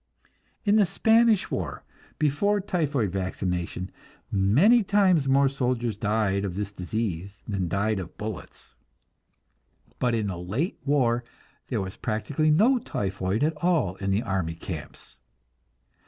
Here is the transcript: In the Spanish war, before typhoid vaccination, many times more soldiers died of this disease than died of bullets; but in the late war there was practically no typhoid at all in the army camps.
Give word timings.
In 0.65 0.77
the 0.77 0.85
Spanish 0.87 1.51
war, 1.51 1.83
before 2.17 2.59
typhoid 2.59 3.11
vaccination, 3.11 3.91
many 4.31 4.81
times 4.81 5.27
more 5.27 5.47
soldiers 5.47 5.95
died 5.95 6.43
of 6.43 6.55
this 6.55 6.71
disease 6.71 7.43
than 7.47 7.67
died 7.67 7.99
of 7.99 8.17
bullets; 8.17 8.73
but 9.99 10.15
in 10.15 10.25
the 10.25 10.39
late 10.39 10.79
war 10.85 11.23
there 11.67 11.81
was 11.81 11.97
practically 11.97 12.49
no 12.49 12.79
typhoid 12.79 13.43
at 13.43 13.55
all 13.57 13.95
in 13.97 14.09
the 14.09 14.23
army 14.23 14.55
camps. 14.55 15.19